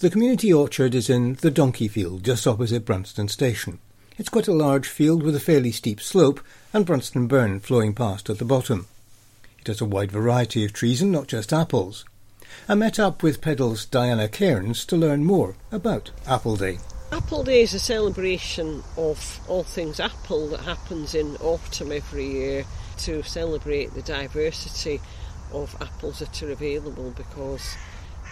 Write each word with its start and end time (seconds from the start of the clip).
The 0.00 0.08
community 0.08 0.50
orchard 0.50 0.94
is 0.94 1.10
in 1.10 1.34
the 1.42 1.50
Donkey 1.50 1.86
Field, 1.86 2.24
just 2.24 2.46
opposite 2.46 2.86
Brunstane 2.86 3.28
Station. 3.28 3.80
It's 4.16 4.30
quite 4.30 4.48
a 4.48 4.52
large 4.54 4.88
field 4.88 5.22
with 5.22 5.36
a 5.36 5.40
fairly 5.40 5.72
steep 5.72 6.00
slope 6.00 6.40
and 6.72 6.86
Brunstane 6.86 7.28
Burn 7.28 7.60
flowing 7.60 7.94
past 7.94 8.30
at 8.30 8.38
the 8.38 8.46
bottom. 8.46 8.86
It 9.58 9.66
has 9.66 9.82
a 9.82 9.84
wide 9.84 10.10
variety 10.10 10.64
of 10.64 10.72
trees 10.72 11.02
and 11.02 11.12
not 11.12 11.26
just 11.26 11.52
apples. 11.52 12.06
I 12.66 12.76
met 12.76 12.98
up 12.98 13.22
with 13.22 13.42
PEDAL's 13.42 13.84
Diana 13.84 14.26
Cairns 14.26 14.86
to 14.86 14.96
learn 14.96 15.22
more 15.26 15.54
about 15.70 16.12
Apple 16.26 16.56
Day. 16.56 16.78
Apple 17.12 17.44
Day 17.44 17.60
is 17.60 17.74
a 17.74 17.78
celebration 17.78 18.82
of 18.96 19.40
all 19.48 19.64
things 19.64 20.00
apple 20.00 20.48
that 20.48 20.60
happens 20.60 21.14
in 21.14 21.36
autumn 21.42 21.92
every 21.92 22.26
year 22.26 22.64
to 23.00 23.22
celebrate 23.22 23.92
the 23.92 24.00
diversity 24.00 24.98
of 25.52 25.76
apples 25.82 26.20
that 26.20 26.42
are 26.42 26.52
available 26.52 27.10
because, 27.10 27.76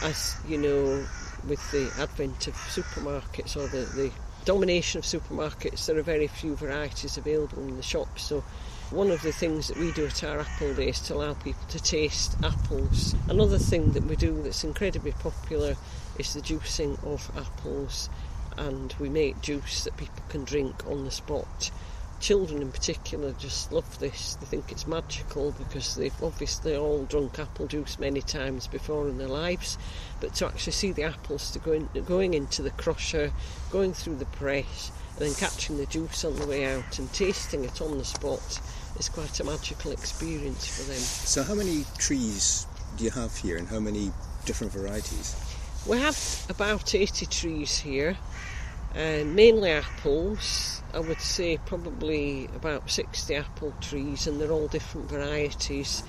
as 0.00 0.36
you 0.48 0.58
know, 0.58 1.04
with 1.48 1.70
the 1.70 1.92
advent 2.00 2.46
of 2.46 2.54
supermarkets 2.54 3.56
or 3.56 3.66
the, 3.68 3.84
the 3.94 4.10
domination 4.44 4.98
of 4.98 5.04
supermarkets, 5.04 5.86
there 5.86 5.98
are 5.98 6.02
very 6.02 6.26
few 6.26 6.56
varieties 6.56 7.16
available 7.16 7.62
in 7.62 7.76
the 7.76 7.82
shops. 7.82 8.22
So, 8.22 8.42
one 8.90 9.10
of 9.10 9.22
the 9.22 9.32
things 9.32 9.68
that 9.68 9.78
we 9.78 9.90
do 9.92 10.06
at 10.06 10.22
our 10.22 10.40
Apple 10.40 10.74
Day 10.74 10.88
is 10.88 11.00
to 11.02 11.14
allow 11.14 11.32
people 11.34 11.64
to 11.68 11.82
taste 11.82 12.36
apples. 12.42 13.14
Another 13.28 13.58
thing 13.58 13.92
that 13.92 14.04
we 14.04 14.16
do 14.16 14.42
that's 14.42 14.64
incredibly 14.64 15.12
popular 15.12 15.76
is 16.18 16.34
the 16.34 16.42
juicing 16.42 17.02
of 17.04 17.30
apples 17.36 18.10
and 18.58 18.94
we 19.00 19.08
make 19.08 19.40
juice 19.40 19.84
that 19.84 19.96
people 19.96 20.22
can 20.28 20.44
drink 20.44 20.86
on 20.86 21.04
the 21.04 21.10
spot. 21.10 21.70
Children 22.22 22.62
in 22.62 22.70
particular 22.70 23.32
just 23.32 23.72
love 23.72 23.98
this. 23.98 24.36
They 24.36 24.46
think 24.46 24.70
it's 24.70 24.86
magical 24.86 25.50
because 25.58 25.96
they've 25.96 26.22
obviously 26.22 26.76
all 26.76 27.04
drunk 27.04 27.40
apple 27.40 27.66
juice 27.66 27.98
many 27.98 28.22
times 28.22 28.68
before 28.68 29.08
in 29.08 29.18
their 29.18 29.26
lives. 29.26 29.76
But 30.20 30.34
to 30.36 30.46
actually 30.46 30.72
see 30.72 30.92
the 30.92 31.02
apples 31.02 31.50
to 31.50 31.58
go 31.58 31.72
in, 31.72 31.88
going 32.06 32.34
into 32.34 32.62
the 32.62 32.70
crusher, 32.70 33.32
going 33.72 33.92
through 33.92 34.18
the 34.18 34.26
press, 34.26 34.92
and 35.16 35.26
then 35.26 35.34
catching 35.34 35.78
the 35.78 35.86
juice 35.86 36.24
on 36.24 36.36
the 36.36 36.46
way 36.46 36.64
out 36.64 36.96
and 37.00 37.12
tasting 37.12 37.64
it 37.64 37.82
on 37.82 37.98
the 37.98 38.04
spot 38.04 38.60
is 39.00 39.08
quite 39.08 39.40
a 39.40 39.44
magical 39.44 39.90
experience 39.90 40.64
for 40.64 40.88
them. 40.88 41.00
So, 41.00 41.42
how 41.42 41.54
many 41.54 41.84
trees 41.98 42.68
do 42.96 43.02
you 43.02 43.10
have 43.10 43.36
here 43.36 43.56
and 43.56 43.66
how 43.66 43.80
many 43.80 44.12
different 44.44 44.72
varieties? 44.72 45.34
We 45.88 45.98
have 45.98 46.46
about 46.48 46.94
80 46.94 47.26
trees 47.26 47.78
here, 47.78 48.16
uh, 48.94 49.24
mainly 49.24 49.70
apples. 49.70 50.82
I 50.94 51.00
would 51.00 51.20
say 51.20 51.58
probably 51.64 52.46
about 52.54 52.90
60 52.90 53.34
apple 53.34 53.72
trees, 53.80 54.26
and 54.26 54.40
they're 54.40 54.50
all 54.50 54.68
different 54.68 55.08
varieties. 55.08 56.02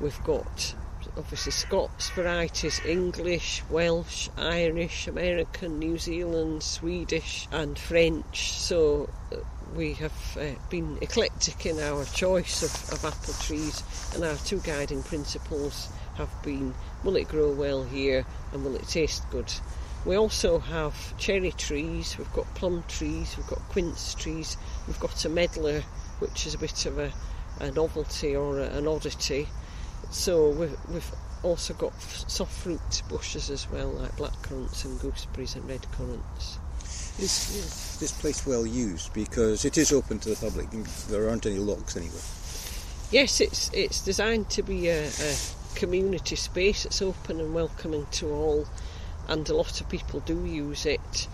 We've 0.00 0.22
got 0.24 0.74
obviously 1.16 1.52
Scots 1.52 2.10
varieties, 2.10 2.80
English, 2.84 3.62
Welsh, 3.70 4.28
Irish, 4.36 5.08
American, 5.08 5.78
New 5.78 5.98
Zealand, 5.98 6.62
Swedish, 6.62 7.48
and 7.50 7.78
French. 7.78 8.52
So 8.52 9.08
uh, 9.32 9.36
we 9.74 9.94
have 9.94 10.36
uh, 10.38 10.50
been 10.70 10.98
eclectic 11.00 11.66
in 11.66 11.80
our 11.80 12.04
choice 12.04 12.62
of, 12.62 12.92
of 12.92 13.04
apple 13.04 13.34
trees, 13.34 13.82
and 14.14 14.24
our 14.24 14.36
two 14.36 14.60
guiding 14.60 15.02
principles 15.02 15.88
have 16.16 16.30
been 16.42 16.74
will 17.04 17.16
it 17.16 17.28
grow 17.28 17.52
well 17.52 17.84
here 17.84 18.26
and 18.52 18.64
will 18.64 18.74
it 18.74 18.88
taste 18.88 19.28
good? 19.30 19.52
We 20.08 20.16
also 20.16 20.58
have 20.58 21.18
cherry 21.18 21.52
trees, 21.52 22.16
we've 22.16 22.32
got 22.32 22.46
plum 22.54 22.82
trees, 22.88 23.36
we've 23.36 23.46
got 23.46 23.58
quince 23.68 24.14
trees, 24.14 24.56
we've 24.86 24.98
got 24.98 25.22
a 25.26 25.28
medlar, 25.28 25.82
which 26.20 26.46
is 26.46 26.54
a 26.54 26.58
bit 26.58 26.86
of 26.86 26.98
a, 26.98 27.12
a 27.60 27.70
novelty 27.72 28.34
or 28.34 28.58
a, 28.58 28.70
an 28.70 28.88
oddity. 28.88 29.48
So 30.10 30.48
we've, 30.48 30.74
we've 30.90 31.12
also 31.42 31.74
got 31.74 31.92
soft 32.00 32.52
fruit 32.52 33.02
bushes 33.10 33.50
as 33.50 33.70
well, 33.70 33.90
like 33.90 34.16
black 34.16 34.32
currants 34.40 34.86
and 34.86 34.98
gooseberries 34.98 35.56
and 35.56 35.68
red 35.68 35.86
currants. 35.92 36.58
Is 37.18 37.98
this 38.00 38.18
place 38.18 38.46
well 38.46 38.66
used? 38.66 39.12
Because 39.12 39.66
it 39.66 39.76
is 39.76 39.92
open 39.92 40.20
to 40.20 40.30
the 40.30 40.36
public. 40.36 40.70
There 41.08 41.28
aren't 41.28 41.44
any 41.44 41.58
locks 41.58 41.98
anywhere. 41.98 42.22
Yes, 43.10 43.42
it's 43.42 43.70
it's 43.74 44.00
designed 44.00 44.48
to 44.50 44.62
be 44.62 44.88
a, 44.88 45.06
a 45.06 45.36
community 45.74 46.36
space. 46.36 46.86
It's 46.86 47.02
open 47.02 47.40
and 47.40 47.52
welcoming 47.52 48.06
to 48.12 48.30
all, 48.30 48.66
and 49.28 49.48
a 49.48 49.54
lot 49.54 49.80
of 49.80 49.88
people 49.90 50.20
do 50.20 50.44
use 50.46 50.86
it. 50.86 51.28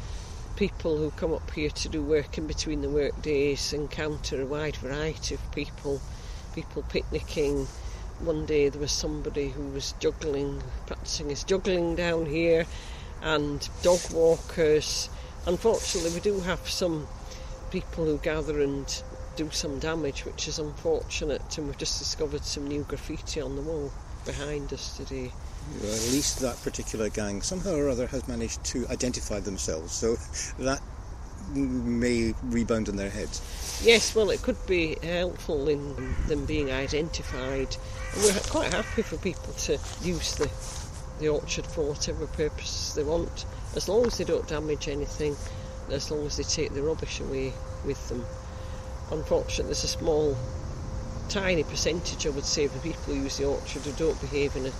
People 0.56 0.96
who 0.96 1.12
come 1.12 1.32
up 1.32 1.48
here 1.52 1.70
to 1.70 1.88
do 1.88 2.02
work 2.02 2.36
in 2.36 2.46
between 2.46 2.82
the 2.82 2.88
work 2.88 3.22
days 3.22 3.72
encounter 3.72 4.42
a 4.42 4.46
wide 4.46 4.76
variety 4.76 5.36
of 5.36 5.52
people. 5.52 6.00
People 6.54 6.82
picnicking. 6.88 7.66
One 8.18 8.46
day 8.46 8.68
there 8.68 8.80
was 8.80 8.92
somebody 8.92 9.48
who 9.48 9.68
was 9.68 9.94
juggling, 10.00 10.62
practicing 10.86 11.30
his 11.30 11.44
juggling 11.44 11.94
down 11.94 12.26
here, 12.26 12.66
and 13.22 13.68
dog 13.82 14.00
walkers. 14.12 15.08
Unfortunately, 15.46 16.12
we 16.12 16.20
do 16.20 16.40
have 16.40 16.68
some 16.68 17.06
people 17.70 18.04
who 18.04 18.18
gather 18.18 18.60
and 18.60 19.02
do 19.36 19.50
some 19.50 19.78
damage, 19.78 20.24
which 20.24 20.48
is 20.48 20.58
unfortunate, 20.58 21.58
and 21.58 21.66
we've 21.66 21.78
just 21.78 21.98
discovered 21.98 22.44
some 22.44 22.66
new 22.66 22.82
graffiti 22.82 23.40
on 23.40 23.56
the 23.56 23.62
wall 23.62 23.92
behind 24.24 24.72
us 24.72 24.96
today. 24.96 25.32
Well, 25.82 25.92
at 25.92 26.12
least 26.12 26.40
that 26.40 26.62
particular 26.62 27.08
gang 27.08 27.42
somehow 27.42 27.74
or 27.74 27.88
other 27.88 28.06
has 28.08 28.26
managed 28.28 28.62
to 28.64 28.86
identify 28.88 29.40
themselves, 29.40 29.92
so 29.92 30.16
that 30.58 30.80
may 31.52 32.34
rebound 32.44 32.88
on 32.88 32.96
their 32.96 33.10
heads. 33.10 33.82
Yes, 33.84 34.14
well, 34.14 34.30
it 34.30 34.42
could 34.42 34.66
be 34.66 34.96
helpful 35.02 35.68
in 35.68 36.14
them 36.26 36.44
being 36.46 36.70
identified. 36.70 37.76
And 38.14 38.22
we're 38.22 38.40
quite 38.48 38.72
happy 38.72 39.02
for 39.02 39.16
people 39.18 39.52
to 39.52 39.78
use 40.02 40.36
the, 40.36 40.50
the 41.20 41.28
orchard 41.28 41.66
for 41.66 41.84
whatever 41.84 42.26
purpose 42.26 42.94
they 42.94 43.02
want, 43.02 43.44
as 43.76 43.88
long 43.88 44.06
as 44.06 44.18
they 44.18 44.24
don't 44.24 44.46
damage 44.48 44.88
anything, 44.88 45.36
as 45.90 46.10
long 46.10 46.24
as 46.26 46.36
they 46.36 46.44
take 46.44 46.72
the 46.72 46.82
rubbish 46.82 47.20
away 47.20 47.52
with 47.84 48.08
them. 48.08 48.24
Unfortunately, 49.10 49.64
there's 49.64 49.84
a 49.84 49.88
small 49.88 50.36
tiny 51.28 51.62
percentage, 51.62 52.26
I 52.26 52.30
would 52.30 52.44
say, 52.44 52.64
of 52.64 52.74
the 52.74 52.80
people 52.80 53.02
who 53.04 53.14
use 53.14 53.38
the 53.38 53.46
orchard 53.46 53.82
who 53.82 53.92
don't 53.92 54.20
behave 54.20 54.56
in 54.56 54.66
a 54.66 54.72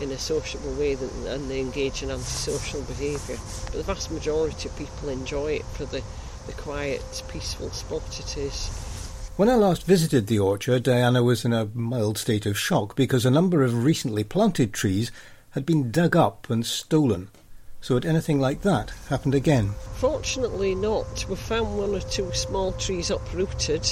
in 0.00 0.10
a 0.10 0.18
sociable 0.18 0.72
way 0.74 0.94
and 0.94 1.50
they 1.50 1.60
engage 1.60 2.02
in 2.02 2.10
antisocial 2.10 2.82
behaviour. 2.82 3.36
But 3.66 3.74
the 3.74 3.82
vast 3.82 4.10
majority 4.10 4.68
of 4.68 4.76
people 4.76 5.08
enjoy 5.08 5.52
it 5.52 5.64
for 5.64 5.84
the, 5.84 6.02
the 6.46 6.52
quiet, 6.52 7.22
peaceful 7.28 7.70
spot 7.70 8.02
it 8.18 8.36
is. 8.36 8.68
When 9.36 9.48
I 9.48 9.54
last 9.54 9.84
visited 9.84 10.26
the 10.26 10.38
orchard, 10.38 10.84
Diana 10.84 11.22
was 11.22 11.44
in 11.44 11.52
a 11.52 11.68
mild 11.74 12.18
state 12.18 12.46
of 12.46 12.58
shock 12.58 12.94
because 12.94 13.26
a 13.26 13.30
number 13.30 13.62
of 13.62 13.84
recently 13.84 14.24
planted 14.24 14.72
trees 14.72 15.10
had 15.50 15.66
been 15.66 15.90
dug 15.90 16.16
up 16.16 16.48
and 16.50 16.64
stolen. 16.64 17.28
So 17.80 17.94
had 17.94 18.06
anything 18.06 18.40
like 18.40 18.62
that 18.62 18.92
happened 19.08 19.34
again? 19.34 19.74
Fortunately 19.96 20.74
not. 20.74 21.26
We 21.28 21.36
found 21.36 21.76
one 21.76 21.94
or 21.94 22.00
two 22.00 22.32
small 22.32 22.72
trees 22.72 23.10
uprooted 23.10 23.86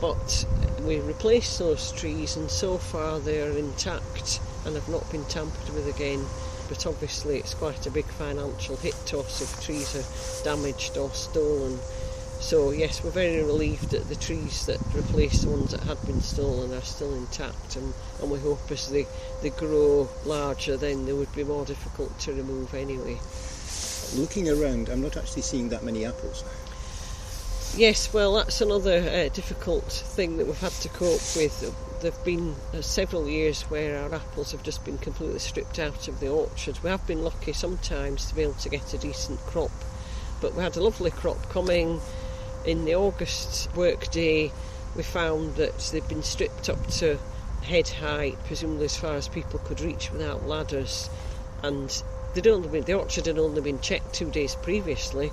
but 0.00 0.46
we 0.82 1.00
replaced 1.00 1.58
those 1.58 1.92
trees 1.92 2.36
and 2.36 2.50
so 2.50 2.78
far 2.78 3.18
they're 3.18 3.56
intact 3.56 4.40
and 4.64 4.74
have 4.74 4.88
not 4.88 5.10
been 5.10 5.24
tampered 5.26 5.74
with 5.74 5.88
again. 5.88 6.24
But 6.68 6.86
obviously 6.86 7.38
it's 7.38 7.54
quite 7.54 7.86
a 7.86 7.90
big 7.90 8.06
financial 8.06 8.76
hit 8.76 8.94
to 9.06 9.20
us 9.20 9.40
if 9.40 9.64
trees 9.64 9.94
are 9.94 10.44
damaged 10.44 10.96
or 10.96 11.10
stolen. 11.10 11.78
So 12.40 12.70
yes 12.70 13.02
we're 13.02 13.10
very 13.10 13.42
relieved 13.42 13.90
that 13.90 14.08
the 14.08 14.16
trees 14.16 14.66
that 14.66 14.78
replaced 14.92 15.42
the 15.42 15.50
ones 15.50 15.70
that 15.70 15.82
had 15.84 16.04
been 16.06 16.20
stolen 16.20 16.72
are 16.74 16.82
still 16.82 17.14
intact 17.14 17.76
and, 17.76 17.94
and 18.20 18.30
we 18.30 18.38
hope 18.38 18.70
as 18.70 18.90
they, 18.90 19.06
they 19.42 19.50
grow 19.50 20.08
larger 20.24 20.76
then 20.76 21.06
they 21.06 21.12
would 21.12 21.34
be 21.34 21.44
more 21.44 21.64
difficult 21.64 22.18
to 22.20 22.32
remove 22.32 22.74
anyway. 22.74 23.18
Looking 24.14 24.48
around 24.48 24.88
I'm 24.88 25.02
not 25.02 25.16
actually 25.16 25.42
seeing 25.42 25.68
that 25.70 25.84
many 25.84 26.04
apples 26.04 26.44
Yes, 27.76 28.10
well, 28.10 28.32
that's 28.36 28.62
another 28.62 29.00
uh, 29.00 29.28
difficult 29.34 29.84
thing 29.84 30.38
that 30.38 30.46
we've 30.46 30.58
had 30.58 30.72
to 30.72 30.88
cope 30.88 31.20
with. 31.36 31.60
There 32.00 32.10
have 32.10 32.24
been 32.24 32.54
uh, 32.72 32.80
several 32.80 33.28
years 33.28 33.64
where 33.64 33.98
our 33.98 34.14
apples 34.14 34.52
have 34.52 34.62
just 34.62 34.82
been 34.86 34.96
completely 34.96 35.40
stripped 35.40 35.78
out 35.78 36.08
of 36.08 36.18
the 36.18 36.28
orchard. 36.28 36.78
We 36.82 36.88
have 36.88 37.06
been 37.06 37.22
lucky 37.22 37.52
sometimes 37.52 38.24
to 38.26 38.34
be 38.34 38.44
able 38.44 38.54
to 38.54 38.70
get 38.70 38.94
a 38.94 38.98
decent 38.98 39.40
crop, 39.40 39.72
but 40.40 40.54
we 40.54 40.62
had 40.62 40.78
a 40.78 40.82
lovely 40.82 41.10
crop 41.10 41.50
coming 41.50 42.00
in 42.64 42.86
the 42.86 42.94
August 42.94 43.68
work 43.76 44.10
day. 44.10 44.52
We 44.96 45.02
found 45.02 45.56
that 45.56 45.76
they'd 45.92 46.08
been 46.08 46.22
stripped 46.22 46.70
up 46.70 46.86
to 46.92 47.18
head 47.62 47.90
height, 47.90 48.38
presumably 48.46 48.86
as 48.86 48.96
far 48.96 49.16
as 49.16 49.28
people 49.28 49.58
could 49.58 49.82
reach 49.82 50.10
without 50.10 50.48
ladders, 50.48 51.10
and 51.62 52.02
they'd 52.32 52.46
only 52.46 52.68
been, 52.68 52.84
the 52.84 52.94
orchard 52.94 53.26
had 53.26 53.38
only 53.38 53.60
been 53.60 53.80
checked 53.80 54.14
two 54.14 54.30
days 54.30 54.54
previously 54.54 55.30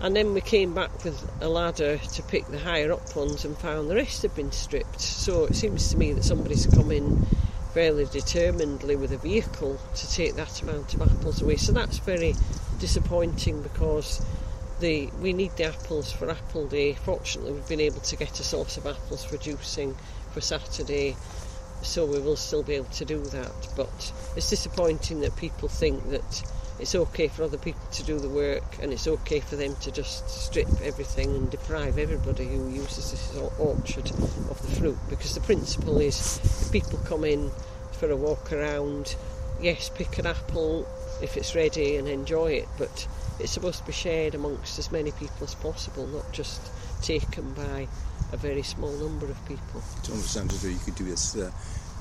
and 0.00 0.14
then 0.14 0.34
we 0.34 0.40
came 0.40 0.74
back 0.74 1.04
with 1.04 1.30
a 1.40 1.48
ladder 1.48 1.98
to 1.98 2.22
pick 2.22 2.46
the 2.48 2.58
higher 2.58 2.92
up 2.92 3.14
ones 3.16 3.44
and 3.44 3.56
found 3.56 3.88
the 3.88 3.94
rest 3.94 4.22
had 4.22 4.34
been 4.34 4.52
stripped. 4.52 5.00
So 5.00 5.44
it 5.44 5.56
seems 5.56 5.90
to 5.90 5.96
me 5.96 6.12
that 6.12 6.24
somebody's 6.24 6.66
come 6.66 6.90
in 6.90 7.26
fairly 7.72 8.04
determinedly 8.06 8.94
with 8.96 9.12
a 9.12 9.18
vehicle 9.18 9.80
to 9.96 10.12
take 10.12 10.34
that 10.36 10.62
amount 10.62 10.94
of 10.94 11.02
apples 11.02 11.42
away. 11.42 11.56
So 11.56 11.72
that's 11.72 11.98
very 11.98 12.34
disappointing 12.78 13.62
because 13.62 14.24
the 14.80 15.08
we 15.20 15.32
need 15.32 15.52
the 15.56 15.64
apples 15.64 16.12
for 16.12 16.30
Apple 16.30 16.66
Day. 16.66 16.94
Fortunately, 16.94 17.52
we've 17.52 17.68
been 17.68 17.80
able 17.80 18.00
to 18.00 18.16
get 18.16 18.38
a 18.40 18.44
source 18.44 18.76
of 18.76 18.86
apples 18.86 19.24
for 19.24 19.36
juicing 19.36 19.94
for 20.32 20.40
Saturday, 20.40 21.16
so 21.82 22.04
we 22.06 22.20
will 22.20 22.36
still 22.36 22.62
be 22.62 22.74
able 22.74 22.90
to 22.90 23.04
do 23.04 23.20
that. 23.22 23.68
But 23.76 24.12
it's 24.36 24.50
disappointing 24.50 25.20
that 25.20 25.36
people 25.36 25.68
think 25.68 26.10
that 26.10 26.42
it's 26.84 26.94
okay 26.94 27.28
for 27.28 27.44
other 27.44 27.56
people 27.56 27.80
to 27.90 28.02
do 28.02 28.18
the 28.18 28.28
work 28.28 28.62
and 28.82 28.92
it's 28.92 29.08
okay 29.08 29.40
for 29.40 29.56
them 29.56 29.74
to 29.76 29.90
just 29.90 30.28
strip 30.28 30.68
everything 30.82 31.34
and 31.34 31.50
deprive 31.50 31.96
everybody 31.96 32.44
who 32.44 32.68
uses 32.68 33.10
this 33.10 33.34
orchard 33.58 34.10
of 34.50 34.60
the 34.60 34.76
fruit 34.78 34.98
because 35.08 35.34
the 35.34 35.40
principle 35.40 35.98
is 35.98 36.38
if 36.44 36.70
people 36.70 36.98
come 37.06 37.24
in 37.24 37.50
for 37.92 38.10
a 38.10 38.16
walk 38.16 38.52
around 38.52 39.16
yes 39.62 39.90
pick 39.94 40.18
an 40.18 40.26
apple 40.26 40.86
if 41.22 41.38
it's 41.38 41.54
ready 41.54 41.96
and 41.96 42.06
enjoy 42.06 42.52
it 42.52 42.68
but 42.76 43.08
it's 43.40 43.52
supposed 43.52 43.78
to 43.78 43.86
be 43.86 43.92
shared 43.92 44.34
amongst 44.34 44.78
as 44.78 44.92
many 44.92 45.10
people 45.12 45.42
as 45.42 45.54
possible 45.54 46.06
not 46.08 46.30
just 46.34 46.60
taken 47.00 47.50
by 47.54 47.88
a 48.30 48.36
very 48.36 48.62
small 48.62 48.92
number 48.92 49.26
of 49.26 49.46
people. 49.46 49.80
It 50.02 50.10
almost 50.10 50.32
sounds 50.32 50.54
as 50.54 50.62
though 50.62 50.68
you 50.68 50.78
could 50.78 50.96
do 50.96 51.04
this 51.04 51.36
uh, 51.36 51.50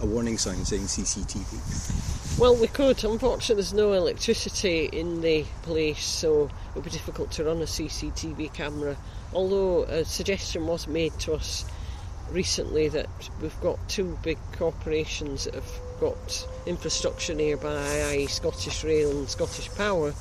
a 0.01 0.05
warning 0.05 0.37
sign 0.37 0.63
saying 0.65 0.83
CCTV. 0.83 2.39
Well, 2.39 2.55
we 2.55 2.67
could. 2.67 3.03
Unfortunately, 3.03 3.55
there's 3.55 3.73
no 3.73 3.93
electricity 3.93 4.85
in 4.91 5.21
the 5.21 5.45
place, 5.61 6.03
so 6.03 6.45
it 6.45 6.75
would 6.75 6.83
be 6.83 6.89
difficult 6.89 7.31
to 7.33 7.43
run 7.43 7.61
a 7.61 7.65
CCTV 7.65 8.53
camera. 8.53 8.97
Although 9.33 9.83
a 9.83 10.03
suggestion 10.03 10.67
was 10.67 10.87
made 10.87 11.17
to 11.19 11.33
us 11.33 11.65
recently 12.31 12.89
that 12.89 13.07
we've 13.41 13.59
got 13.61 13.77
two 13.87 14.17
big 14.23 14.37
corporations 14.53 15.45
that 15.45 15.53
have 15.53 15.79
got 15.99 16.47
infrastructure 16.65 17.33
nearby, 17.33 18.03
i.e., 18.09 18.27
Scottish 18.27 18.83
Rail 18.83 19.11
and 19.11 19.29
Scottish 19.29 19.69
Power, 19.75 20.13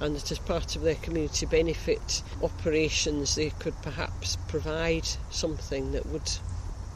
and 0.00 0.16
that 0.16 0.32
as 0.32 0.38
part 0.38 0.76
of 0.76 0.82
their 0.82 0.94
community 0.96 1.44
benefit 1.44 2.22
operations 2.42 3.34
they 3.34 3.50
could 3.50 3.80
perhaps 3.82 4.36
provide 4.48 5.06
something 5.30 5.92
that 5.92 6.06
would 6.06 6.30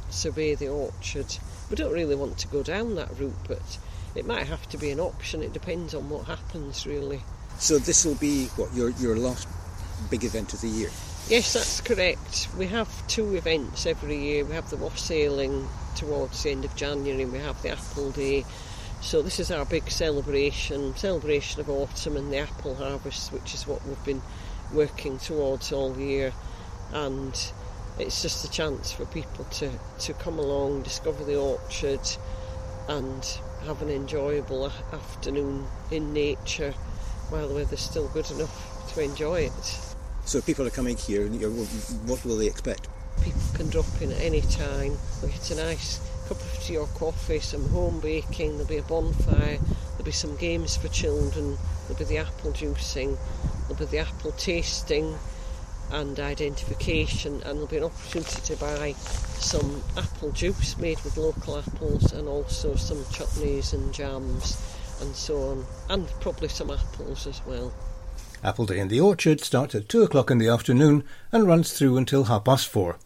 survey 0.09 0.55
the 0.55 0.69
orchard. 0.69 1.27
We 1.75 1.83
don't 1.83 1.93
really 1.93 2.15
want 2.15 2.39
to 2.39 2.47
go 2.47 2.63
down 2.63 2.95
that 2.95 3.19
route, 3.19 3.35
but 3.49 3.79
it 4.15 4.25
might 4.25 4.47
have 4.47 4.69
to 4.69 4.79
be 4.79 4.93
an 4.93 5.01
option. 5.01 5.43
It 5.43 5.53
depends 5.53 5.93
on 5.93 6.09
what 6.09 6.27
happens, 6.27 6.87
really. 6.87 7.21
So 7.59 7.79
this 7.79 8.05
will 8.05 8.15
be 8.15 8.47
what 8.55 8.73
your 8.73 8.91
your 8.91 9.17
last 9.17 9.49
big 10.09 10.23
event 10.23 10.55
of 10.55 10.61
the 10.61 10.69
year. 10.69 10.91
Yes, 11.29 11.53
that's 11.53 11.81
correct. 11.81 12.47
We 12.57 12.69
have 12.69 12.89
two 13.09 13.35
events 13.35 13.87
every 13.87 14.17
year. 14.17 14.45
We 14.45 14.55
have 14.55 14.71
the 14.71 14.77
wassailing 14.77 15.67
towards 15.97 16.45
the 16.45 16.53
end 16.53 16.65
of 16.65 16.77
January, 16.77 17.25
and 17.25 17.33
we 17.33 17.41
have 17.41 17.61
the 17.63 17.71
Apple 17.71 18.13
Day. 18.13 18.45
So 19.01 19.21
this 19.21 19.41
is 19.41 19.51
our 19.51 19.65
big 19.65 19.91
celebration, 19.91 20.95
celebration 20.95 21.61
of 21.61 21.69
autumn 21.69 22.17
and 22.17 22.33
the 22.33 22.39
apple 22.39 22.77
harvest, 22.77 23.33
which 23.33 23.53
is 23.53 23.67
what 23.67 23.85
we've 23.85 24.05
been 24.05 24.23
working 24.73 25.19
towards 25.19 25.73
all 25.73 25.99
year. 25.99 26.33
And 26.93 27.35
it's 27.99 28.23
just 28.23 28.45
a 28.45 28.51
chance 28.51 28.93
for 28.93 29.07
people 29.07 29.45
to, 29.45 29.71
to 30.01 30.13
come 30.15 30.39
along, 30.39 30.83
discover 30.83 31.25
the 31.25 31.37
orchard, 31.37 32.01
and 32.89 33.25
have 33.65 33.81
an 33.83 33.89
enjoyable 33.89 34.71
afternoon 34.93 35.67
in 35.91 36.13
nature 36.13 36.73
while 37.31 37.49
the 37.49 37.55
weather's 37.55 37.81
still 37.81 38.09
good 38.09 38.31
enough 38.33 38.93
to 38.93 39.03
enjoy 39.03 39.41
it. 39.41 39.81
So 40.25 40.41
people 40.41 40.67
are 40.67 40.71
coming 40.71 40.97
here, 40.97 41.27
and 41.27 41.41
what 42.09 42.25
will 42.25 42.37
they 42.37 42.47
expect? 42.47 42.89
People 43.23 43.43
can 43.55 43.71
drop 43.71 43.87
in 44.01 44.13
at 44.13 44.21
any 44.21 44.41
time. 44.43 44.97
We 45.23 45.29
get 45.29 45.51
a 45.53 45.57
nice 45.57 46.01
cup 46.29 46.41
of 46.41 46.59
tea 46.63 46.77
or 46.77 46.87
coffee, 46.89 47.39
some 47.39 47.69
home 47.69 48.01
baking, 48.01 48.53
there'll 48.53 48.67
be 48.67 48.79
a 48.79 48.83
bonfire, 48.83 49.59
there'll 49.59 50.05
be 50.05 50.11
some 50.11 50.37
games 50.37 50.77
for 50.77 50.89
children, 50.89 51.57
there'll 51.87 51.99
be 51.99 52.05
the 52.05 52.19
apple 52.19 52.53
juicing, 52.53 53.17
there'll 53.63 53.77
be 53.77 53.85
the 53.85 53.99
apple 53.99 54.33
tasting, 54.33 55.15
and 55.95 56.19
identification, 56.19 57.35
and 57.45 57.57
there'll 57.57 57.67
be 57.67 57.77
an 57.77 57.85
opportunity 57.85 58.41
to 58.43 58.57
buy 58.57 58.93
some 59.39 59.83
apple 59.97 60.33
juice 60.33 60.77
made 60.79 61.01
with 61.05 61.17
local 61.17 61.59
apples, 61.59 62.13
and 62.13 62.29
also 62.29 62.75
some 62.75 62.99
chutneys 63.05 63.73
and 63.73 63.95
jams, 63.95 64.61
and 65.01 65.15
so 65.15 65.37
on, 65.51 65.65
and 65.91 66.09
probably 66.21 66.49
some 66.49 66.71
apples 66.71 67.27
as 67.27 67.41
well. 67.47 67.73
Apple 68.43 68.67
Day 68.67 68.79
in 68.79 68.89
the 68.89 69.01
Orchard 69.01 69.41
starts 69.41 69.75
at 69.75 69.89
two 69.89 70.03
o'clock 70.03 70.31
in 70.31 70.39
the 70.39 70.49
afternoon 70.49 71.05
and 71.33 71.47
runs 71.47 71.73
through 71.73 71.97
until 71.97 72.25
half 72.25 72.45
past 72.45 72.69
four. 72.69 72.99